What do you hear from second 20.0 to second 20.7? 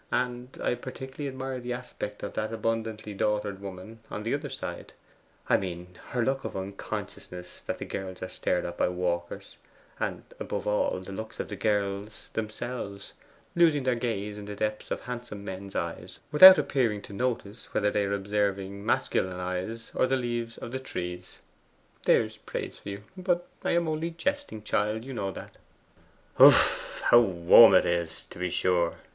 the leaves